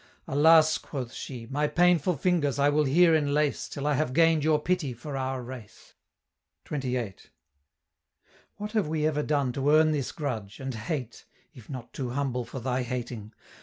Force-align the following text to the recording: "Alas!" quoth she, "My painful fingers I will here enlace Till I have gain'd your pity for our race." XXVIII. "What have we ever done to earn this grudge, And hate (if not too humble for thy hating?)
"Alas!" 0.27 0.79
quoth 0.79 1.13
she, 1.13 1.45
"My 1.51 1.67
painful 1.67 2.17
fingers 2.17 2.57
I 2.57 2.69
will 2.69 2.85
here 2.85 3.13
enlace 3.13 3.69
Till 3.69 3.85
I 3.85 3.93
have 3.93 4.13
gain'd 4.13 4.43
your 4.43 4.59
pity 4.59 4.93
for 4.93 5.15
our 5.15 5.43
race." 5.43 5.93
XXVIII. 6.65 7.17
"What 8.57 8.71
have 8.71 8.87
we 8.87 9.05
ever 9.05 9.21
done 9.21 9.51
to 9.53 9.69
earn 9.69 9.91
this 9.91 10.11
grudge, 10.11 10.59
And 10.59 10.73
hate 10.73 11.25
(if 11.53 11.69
not 11.69 11.93
too 11.93 12.09
humble 12.09 12.45
for 12.45 12.59
thy 12.59 12.81
hating?) 12.81 13.33